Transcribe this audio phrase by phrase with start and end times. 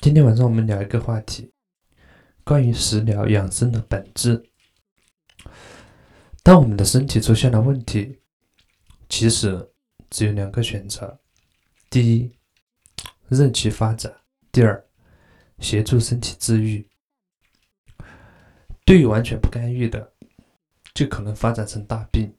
[0.00, 1.52] 今天晚上我们聊一个话题，
[2.42, 4.42] 关于食疗养生的本质。
[6.42, 8.18] 当我们的身体出现了问题，
[9.10, 9.70] 其实
[10.08, 11.20] 只有两个选择：
[11.90, 12.32] 第一，
[13.28, 14.10] 任其发展；
[14.50, 14.82] 第二，
[15.58, 16.88] 协助身体治愈。
[18.86, 20.14] 对于完全不干预的，
[20.94, 22.30] 就可能发展成大病；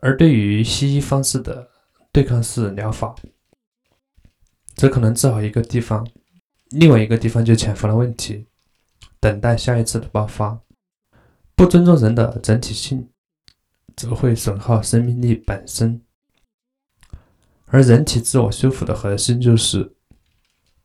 [0.00, 1.70] 而对于西医方式的
[2.10, 3.14] 对抗式疗法，
[4.78, 6.08] 则可能治好一个地方，
[6.70, 8.46] 另外一个地方就潜伏了问题，
[9.18, 10.60] 等待下一次的爆发。
[11.56, 13.10] 不尊重人的整体性，
[13.96, 16.00] 则会损耗生命力本身。
[17.66, 19.96] 而人体自我修复的核心就是：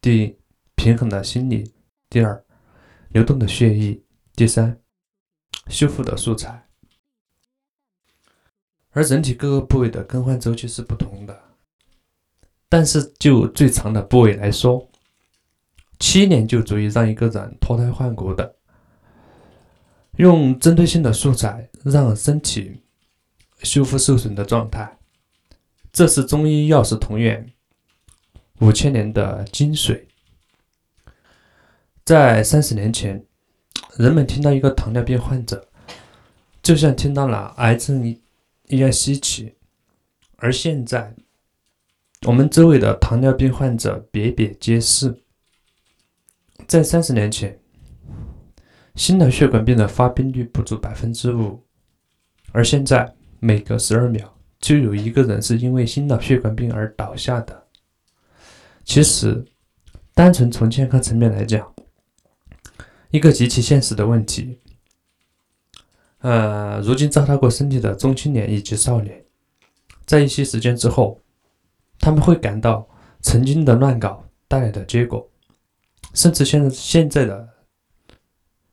[0.01, 0.39] 第一，
[0.75, 1.63] 平衡的心理；
[2.09, 2.43] 第二，
[3.09, 4.01] 流动的血液；
[4.35, 4.81] 第三，
[5.67, 6.67] 修复的素材。
[8.89, 11.52] 而人体各个部位的更换周期是不同的，
[12.73, 14.89] 但是就最长的部位来说，
[15.99, 18.55] 七年就足以让一个人脱胎换骨的。
[20.15, 22.81] 用针对性的素材让身体
[23.61, 24.97] 修复受损的状态，
[25.91, 27.47] 这是中医药食同源
[28.57, 30.05] 五千年的精髓。
[32.03, 33.23] 在三十年前，
[33.97, 35.67] 人们听到一个糖尿病患者，
[36.63, 38.03] 就像听到了癌症
[38.69, 39.53] 一样稀奇；
[40.37, 41.13] 而现在，
[42.25, 45.13] 我们周围的糖尿病患者比比皆是。
[46.65, 47.59] 在三十年前，
[48.95, 51.61] 心脑血管病的发病率不足百分之五，
[52.53, 57.67] 而现在每隔十二秒就有一个人是因为心脑血管病而倒下的。
[58.85, 59.43] 其实，
[60.13, 61.73] 单纯从健康层面来讲，
[63.11, 64.59] 一个极其现实的问题。
[66.19, 69.25] 呃，如今糟蹋过身体的中青年以及少年，
[70.05, 71.21] 在一些时间之后，
[72.03, 72.85] 他们会感到
[73.21, 75.25] 曾经的乱搞带来的结果，
[76.13, 77.49] 甚至现在现在的。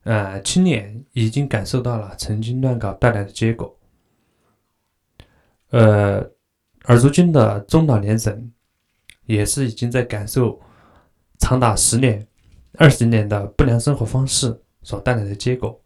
[0.02, 3.78] 呃，青年已经感受到了曾经乱搞带来的结果，
[5.68, 6.18] 呃，
[6.84, 8.50] 而如今的中老年人
[9.26, 10.58] 也是已经在感受
[11.38, 12.26] 长达十年、
[12.78, 15.78] 二十年的不良生活方式所带来的结果，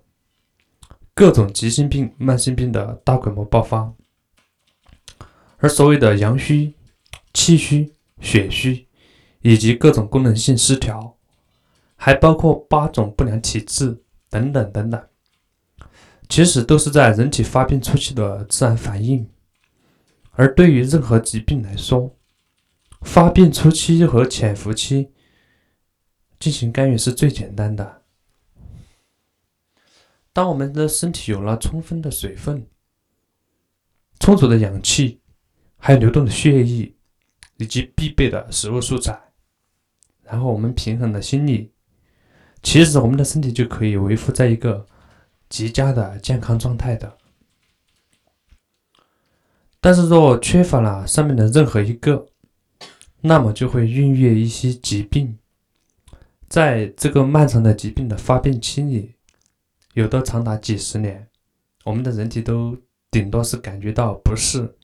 [1.12, 3.92] 各种急性病、慢性病的大规模爆发，
[5.58, 6.72] 而所谓的阳虚、
[7.34, 8.88] 气虚、血虚
[9.42, 11.18] 以及各种功能性失调，
[11.96, 14.00] 还包括八种不良体质。
[14.30, 15.00] 等等等等，
[16.28, 19.30] 其实都是在人体发病初期的自然反应。
[20.32, 22.16] 而对于任何疾病来说，
[23.02, 25.12] 发病初期和潜伏期
[26.40, 28.02] 进行干预是最简单的。
[30.32, 32.66] 当我们的身体有了充分的水分、
[34.18, 35.20] 充足的氧气，
[35.76, 36.93] 还有流动的血液，
[37.56, 39.18] 以及必备的食物素材，
[40.22, 41.70] 然后我们平衡的心理。
[42.62, 44.86] 其实我们的身体就可以维护在一个
[45.50, 47.18] 极佳的健康状态的，
[49.80, 52.26] 但是若缺乏了上面的任何一个，
[53.20, 55.38] 那么就会孕育一些疾病。
[56.48, 59.14] 在这个漫长的疾病的发病期里，
[59.92, 61.28] 有的长达几十年，
[61.84, 62.76] 我们的人体都
[63.10, 64.74] 顶多是感觉到不适，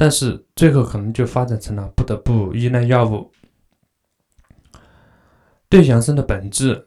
[0.00, 3.30] 但是最后可能就发展成了不得不依赖药物。
[5.68, 6.86] 对养生的本质，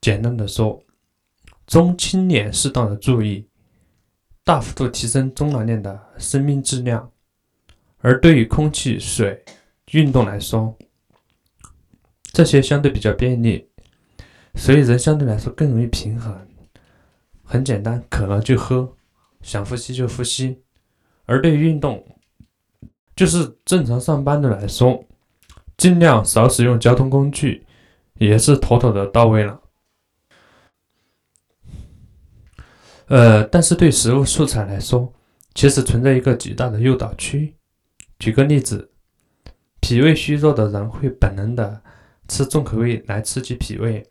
[0.00, 0.82] 简单的说，
[1.66, 3.46] 中青年适当的注意，
[4.44, 7.06] 大幅度提升中老年的生命质量；
[7.98, 9.44] 而对于空气、水、
[9.92, 10.74] 运动来说，
[12.32, 13.68] 这些相对比较便利，
[14.54, 16.48] 所以人相对来说更容易平衡。
[17.44, 18.95] 很简单，渴了就喝，
[19.46, 20.56] 想呼吸就呼吸；
[21.24, 22.04] 而对于运动，
[23.14, 25.04] 就是正常上班的来说。
[25.76, 27.64] 尽量少使用交通工具，
[28.14, 29.60] 也是妥妥的到位了。
[33.08, 35.12] 呃，但是对食物素材来说，
[35.54, 37.54] 其实存在一个极大的诱导区。
[38.18, 38.90] 举个例子，
[39.80, 41.82] 脾胃虚弱的人会本能的
[42.26, 44.02] 吃重口味来刺激脾胃，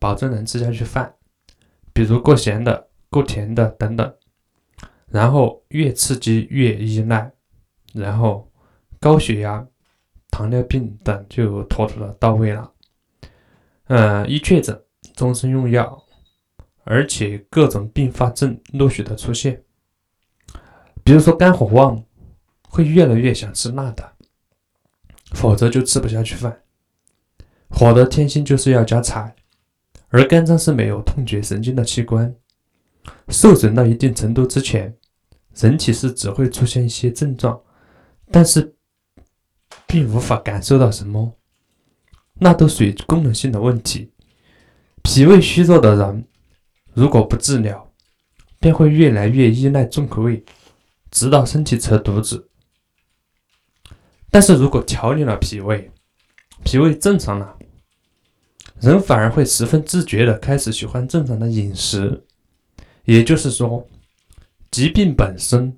[0.00, 1.14] 保证能吃下去饭，
[1.92, 4.12] 比如过咸的、过甜的等等。
[5.10, 7.30] 然后越刺激越依赖，
[7.92, 8.50] 然后
[8.98, 9.66] 高血压。
[10.32, 12.72] 糖尿病等就妥妥的到位了。
[13.88, 14.80] 嗯，一确诊，
[15.16, 16.00] 终身用药，
[16.84, 19.60] 而且各种并发症陆续的出现。
[21.02, 22.00] 比如说肝火旺，
[22.68, 24.12] 会越来越想吃辣的，
[25.32, 26.62] 否则就吃不下去饭。
[27.68, 29.34] 火的天性就是要加柴，
[30.10, 32.32] 而肝脏是没有痛觉神经的器官，
[33.30, 34.96] 受损到一定程度之前，
[35.54, 37.60] 人体是只会出现一些症状，
[38.30, 38.74] 但是。
[39.86, 41.36] 并无法感受到什么，
[42.34, 44.12] 那都属于功能性的问题。
[45.02, 46.24] 脾胃虚弱的人，
[46.94, 47.92] 如果不治疗，
[48.60, 50.44] 便会越来越依赖重口味，
[51.10, 52.48] 直到身体扯犊子。
[54.30, 55.90] 但是如果调理了脾胃，
[56.64, 57.56] 脾胃正常了，
[58.80, 62.24] 人反而会十分自觉的开始喜欢正常的饮食。
[63.04, 63.88] 也就是说，
[64.70, 65.76] 疾病本身、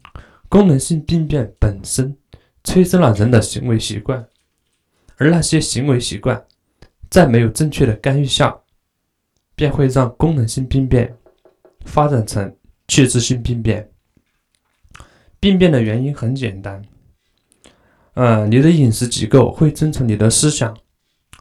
[0.48, 2.16] 功能性病变本身，
[2.62, 4.26] 催生了人的行为习惯，
[5.16, 6.44] 而那些行为习惯，
[7.10, 8.54] 在没有正确的干预下，
[9.54, 11.16] 便会让功能性病变
[11.86, 12.54] 发展成
[12.86, 13.88] 器质性病变。
[15.40, 16.80] 病变的原因很简单，
[18.14, 20.76] 呃，你的饮食结构会遵从你的思想，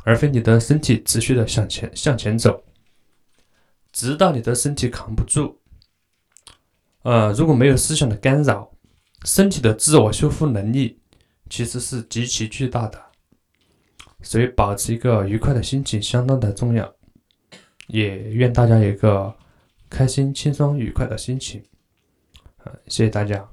[0.03, 2.63] 而非你的身体持续的向前向前走，
[3.91, 5.60] 直到你的身体扛不住。
[7.03, 8.71] 呃，如果没有思想的干扰，
[9.25, 10.99] 身体的自我修复能力
[11.49, 13.01] 其实是极其巨大的。
[14.21, 16.93] 所以，保持一个愉快的心情相当的重要。
[17.87, 19.35] 也愿大家有一个
[19.89, 21.61] 开心、轻松、愉快的心情。
[22.87, 23.50] 谢谢大家。